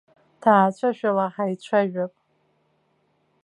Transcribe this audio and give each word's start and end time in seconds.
Ҭаацәашәала 0.41 1.25
ҳааицәажәап. 1.33 2.13